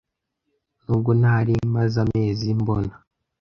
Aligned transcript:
nubwo 0.83 1.11
ntari 1.19 1.53
maze 1.75 1.95
amezi 2.05 2.45
mbona 2.61 2.93